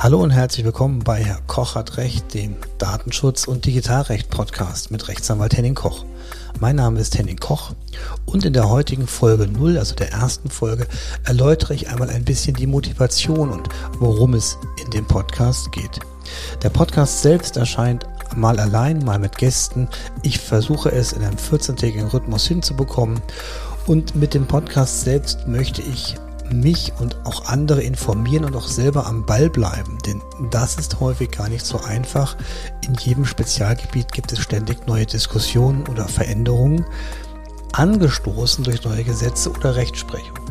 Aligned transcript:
Hallo 0.00 0.20
und 0.20 0.30
herzlich 0.30 0.64
willkommen 0.64 1.00
bei 1.00 1.24
Herr 1.24 1.40
Koch 1.48 1.74
hat 1.74 1.96
Recht, 1.96 2.32
dem 2.32 2.54
Datenschutz- 2.78 3.48
und 3.48 3.66
Digitalrecht-Podcast 3.66 4.92
mit 4.92 5.08
Rechtsanwalt 5.08 5.56
Henning 5.56 5.74
Koch. 5.74 6.04
Mein 6.60 6.76
Name 6.76 7.00
ist 7.00 7.18
Henning 7.18 7.38
Koch 7.38 7.72
und 8.24 8.44
in 8.44 8.52
der 8.52 8.68
heutigen 8.68 9.08
Folge 9.08 9.48
0, 9.48 9.76
also 9.76 9.96
der 9.96 10.12
ersten 10.12 10.50
Folge, 10.50 10.86
erläutere 11.24 11.74
ich 11.74 11.88
einmal 11.88 12.10
ein 12.10 12.24
bisschen 12.24 12.54
die 12.54 12.68
Motivation 12.68 13.50
und 13.50 13.70
worum 13.98 14.34
es 14.34 14.56
in 14.84 14.88
dem 14.92 15.04
Podcast 15.04 15.72
geht. 15.72 15.98
Der 16.62 16.70
Podcast 16.70 17.22
selbst 17.22 17.56
erscheint 17.56 18.06
mal 18.36 18.60
allein, 18.60 19.04
mal 19.04 19.18
mit 19.18 19.36
Gästen. 19.36 19.88
Ich 20.22 20.38
versuche 20.38 20.92
es 20.92 21.12
in 21.12 21.24
einem 21.24 21.38
14-tägigen 21.38 22.12
Rhythmus 22.12 22.46
hinzubekommen 22.46 23.20
und 23.88 24.14
mit 24.14 24.32
dem 24.32 24.46
Podcast 24.46 25.00
selbst 25.00 25.48
möchte 25.48 25.82
ich 25.82 26.14
mich 26.52 26.92
und 26.98 27.16
auch 27.24 27.46
andere 27.46 27.82
informieren 27.82 28.44
und 28.44 28.56
auch 28.56 28.68
selber 28.68 29.06
am 29.06 29.24
Ball 29.26 29.50
bleiben. 29.50 29.98
Denn 30.06 30.22
das 30.50 30.76
ist 30.76 31.00
häufig 31.00 31.30
gar 31.30 31.48
nicht 31.48 31.64
so 31.64 31.80
einfach. 31.80 32.36
In 32.86 32.94
jedem 32.94 33.24
Spezialgebiet 33.24 34.12
gibt 34.12 34.32
es 34.32 34.40
ständig 34.40 34.86
neue 34.86 35.06
Diskussionen 35.06 35.86
oder 35.88 36.08
Veränderungen, 36.08 36.84
angestoßen 37.72 38.64
durch 38.64 38.84
neue 38.84 39.04
Gesetze 39.04 39.50
oder 39.50 39.76
Rechtsprechung. 39.76 40.47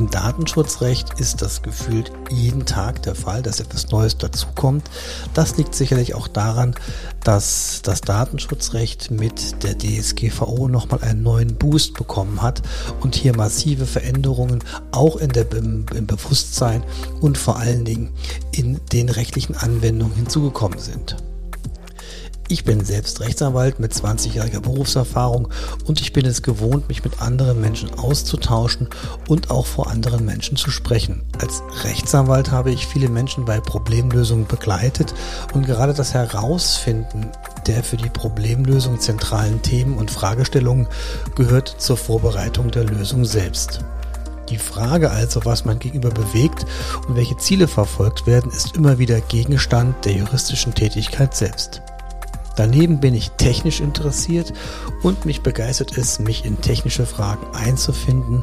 Im 0.00 0.08
Datenschutzrecht 0.08 1.20
ist 1.20 1.42
das 1.42 1.60
gefühlt 1.60 2.10
jeden 2.30 2.64
Tag 2.64 3.02
der 3.02 3.14
Fall, 3.14 3.42
dass 3.42 3.60
etwas 3.60 3.90
Neues 3.90 4.16
dazukommt. 4.16 4.90
Das 5.34 5.58
liegt 5.58 5.74
sicherlich 5.74 6.14
auch 6.14 6.26
daran, 6.26 6.74
dass 7.22 7.82
das 7.82 8.00
Datenschutzrecht 8.00 9.10
mit 9.10 9.62
der 9.62 9.76
DSGVO 9.76 10.68
nochmal 10.68 11.02
einen 11.02 11.22
neuen 11.22 11.54
Boost 11.54 11.92
bekommen 11.92 12.40
hat 12.40 12.62
und 13.02 13.14
hier 13.14 13.36
massive 13.36 13.84
Veränderungen 13.84 14.64
auch 14.90 15.16
in 15.16 15.28
der, 15.28 15.52
im, 15.52 15.84
im 15.94 16.06
Bewusstsein 16.06 16.82
und 17.20 17.36
vor 17.36 17.58
allen 17.58 17.84
Dingen 17.84 18.14
in 18.52 18.80
den 18.94 19.10
rechtlichen 19.10 19.54
Anwendungen 19.54 20.14
hinzugekommen 20.14 20.78
sind. 20.78 21.16
Ich 22.50 22.64
bin 22.64 22.84
selbst 22.84 23.20
Rechtsanwalt 23.20 23.78
mit 23.78 23.92
20-jähriger 23.92 24.58
Berufserfahrung 24.58 25.50
und 25.84 26.00
ich 26.00 26.12
bin 26.12 26.26
es 26.26 26.42
gewohnt, 26.42 26.88
mich 26.88 27.04
mit 27.04 27.22
anderen 27.22 27.60
Menschen 27.60 27.96
auszutauschen 27.96 28.88
und 29.28 29.52
auch 29.52 29.66
vor 29.66 29.88
anderen 29.88 30.24
Menschen 30.24 30.56
zu 30.56 30.72
sprechen. 30.72 31.22
Als 31.38 31.62
Rechtsanwalt 31.84 32.50
habe 32.50 32.72
ich 32.72 32.88
viele 32.88 33.08
Menschen 33.08 33.44
bei 33.44 33.60
Problemlösungen 33.60 34.48
begleitet 34.48 35.14
und 35.54 35.64
gerade 35.64 35.94
das 35.94 36.12
Herausfinden 36.12 37.30
der 37.68 37.84
für 37.84 37.96
die 37.96 38.10
Problemlösung 38.10 38.98
zentralen 38.98 39.62
Themen 39.62 39.96
und 39.96 40.10
Fragestellungen 40.10 40.88
gehört 41.36 41.76
zur 41.78 41.96
Vorbereitung 41.96 42.72
der 42.72 42.82
Lösung 42.82 43.24
selbst. 43.24 43.84
Die 44.48 44.58
Frage 44.58 45.12
also, 45.12 45.44
was 45.44 45.64
man 45.64 45.78
gegenüber 45.78 46.10
bewegt 46.10 46.66
und 47.06 47.14
welche 47.14 47.36
Ziele 47.36 47.68
verfolgt 47.68 48.26
werden, 48.26 48.50
ist 48.50 48.74
immer 48.74 48.98
wieder 48.98 49.20
Gegenstand 49.20 50.04
der 50.04 50.14
juristischen 50.14 50.74
Tätigkeit 50.74 51.36
selbst. 51.36 51.80
Daneben 52.56 53.00
bin 53.00 53.14
ich 53.14 53.30
technisch 53.32 53.80
interessiert 53.80 54.52
und 55.02 55.24
mich 55.24 55.42
begeistert 55.42 55.96
es, 55.96 56.18
mich 56.18 56.44
in 56.44 56.60
technische 56.60 57.06
Fragen 57.06 57.46
einzufinden. 57.54 58.42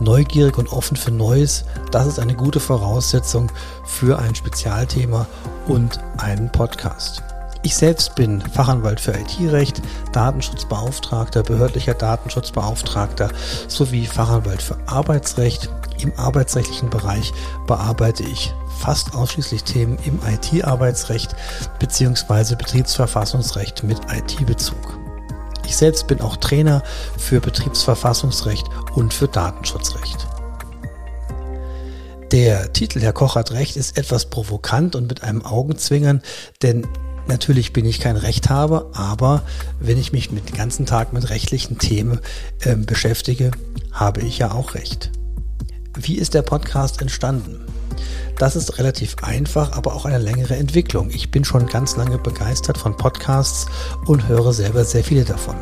Neugierig 0.00 0.58
und 0.58 0.72
offen 0.72 0.96
für 0.96 1.10
Neues, 1.10 1.64
das 1.90 2.06
ist 2.06 2.20
eine 2.20 2.34
gute 2.34 2.60
Voraussetzung 2.60 3.50
für 3.84 4.18
ein 4.18 4.34
Spezialthema 4.34 5.26
und 5.66 5.98
einen 6.18 6.52
Podcast. 6.52 7.22
Ich 7.62 7.76
selbst 7.76 8.14
bin 8.14 8.40
Fachanwalt 8.40 9.00
für 9.00 9.12
IT-Recht, 9.12 9.82
Datenschutzbeauftragter, 10.12 11.42
behördlicher 11.42 11.94
Datenschutzbeauftragter 11.94 13.30
sowie 13.66 14.06
Fachanwalt 14.06 14.62
für 14.62 14.78
Arbeitsrecht. 14.86 15.68
Im 16.00 16.12
arbeitsrechtlichen 16.16 16.90
Bereich 16.90 17.32
bearbeite 17.66 18.22
ich 18.22 18.54
fast 18.78 19.14
ausschließlich 19.14 19.64
Themen 19.64 19.98
im 20.04 20.20
IT-Arbeitsrecht 20.24 21.34
bzw. 21.80 22.54
Betriebsverfassungsrecht 22.54 23.82
mit 23.82 23.98
IT-Bezug. 24.12 24.98
Ich 25.66 25.76
selbst 25.76 26.06
bin 26.06 26.20
auch 26.20 26.36
Trainer 26.36 26.82
für 27.18 27.40
Betriebsverfassungsrecht 27.40 28.66
und 28.94 29.12
für 29.12 29.26
Datenschutzrecht. 29.26 30.26
Der 32.30 32.72
Titel 32.72 33.00
Herr 33.00 33.12
Koch 33.12 33.36
hat 33.36 33.50
Recht 33.50 33.76
ist 33.76 33.98
etwas 33.98 34.26
provokant 34.26 34.94
und 34.94 35.08
mit 35.08 35.22
einem 35.22 35.44
Augenzwingern, 35.44 36.22
denn 36.62 36.86
natürlich 37.28 37.72
bin 37.72 37.84
ich 37.84 38.00
kein 38.00 38.16
Rechthaber, 38.16 38.90
aber 38.92 39.42
wenn 39.80 39.98
ich 39.98 40.12
mich 40.12 40.30
mit 40.30 40.48
den 40.48 40.56
ganzen 40.56 40.86
Tag 40.86 41.12
mit 41.12 41.30
rechtlichen 41.30 41.78
Themen 41.78 42.20
äh, 42.60 42.74
beschäftige, 42.74 43.50
habe 43.92 44.22
ich 44.22 44.38
ja 44.38 44.52
auch 44.52 44.74
Recht. 44.74 45.10
Wie 45.96 46.16
ist 46.16 46.34
der 46.34 46.42
Podcast 46.42 47.00
entstanden? 47.00 47.60
Das 48.38 48.54
ist 48.54 48.78
relativ 48.78 49.16
einfach, 49.22 49.72
aber 49.72 49.94
auch 49.94 50.04
eine 50.04 50.18
längere 50.18 50.56
Entwicklung. 50.56 51.10
Ich 51.10 51.30
bin 51.30 51.44
schon 51.44 51.66
ganz 51.66 51.96
lange 51.96 52.18
begeistert 52.18 52.78
von 52.78 52.96
Podcasts 52.96 53.66
und 54.06 54.28
höre 54.28 54.52
selber 54.52 54.84
sehr 54.84 55.02
viele 55.02 55.24
davon. 55.24 55.56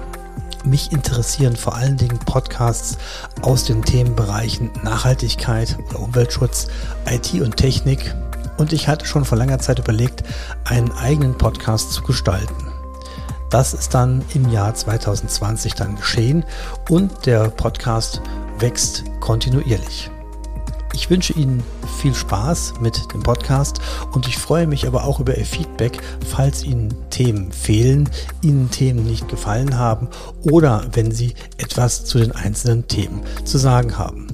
Mich 0.66 0.92
interessieren 0.92 1.56
vor 1.56 1.76
allen 1.76 1.96
Dingen 1.96 2.18
Podcasts 2.18 2.98
aus 3.40 3.64
den 3.64 3.82
Themenbereichen 3.82 4.70
Nachhaltigkeit 4.82 5.78
oder 5.88 6.00
Umweltschutz, 6.00 6.66
IT 7.08 7.40
und 7.40 7.56
Technik. 7.56 8.14
Und 8.58 8.72
ich 8.72 8.88
hatte 8.88 9.06
schon 9.06 9.24
vor 9.24 9.38
langer 9.38 9.58
Zeit 9.58 9.78
überlegt, 9.78 10.24
einen 10.64 10.92
eigenen 10.92 11.36
Podcast 11.36 11.92
zu 11.92 12.02
gestalten. 12.02 12.72
Das 13.50 13.74
ist 13.74 13.94
dann 13.94 14.24
im 14.34 14.50
Jahr 14.50 14.74
2020 14.74 15.74
dann 15.74 15.96
geschehen 15.96 16.44
und 16.88 17.26
der 17.26 17.48
Podcast 17.48 18.20
wächst 18.58 19.04
kontinuierlich. 19.20 20.10
Ich 20.92 21.10
wünsche 21.10 21.34
Ihnen 21.34 21.62
viel 22.00 22.14
Spaß 22.14 22.74
mit 22.80 23.12
dem 23.12 23.22
Podcast 23.22 23.80
und 24.12 24.26
ich 24.26 24.38
freue 24.38 24.66
mich 24.66 24.86
aber 24.86 25.04
auch 25.04 25.20
über 25.20 25.36
Ihr 25.36 25.44
Feedback, 25.44 26.00
falls 26.26 26.64
Ihnen 26.64 26.94
Themen 27.10 27.52
fehlen, 27.52 28.08
Ihnen 28.40 28.70
Themen 28.70 29.04
nicht 29.04 29.28
gefallen 29.28 29.78
haben 29.78 30.08
oder 30.40 30.84
wenn 30.92 31.12
Sie 31.12 31.34
etwas 31.58 32.06
zu 32.06 32.18
den 32.18 32.32
einzelnen 32.32 32.88
Themen 32.88 33.20
zu 33.44 33.58
sagen 33.58 33.98
haben. 33.98 34.26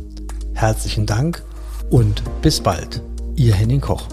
Herzlichen 0.54 1.04
Dank 1.04 1.42
und 1.90 2.22
bis 2.42 2.60
bald. 2.60 3.02
Ihr 3.36 3.54
Henning 3.54 3.80
Koch. 3.80 4.08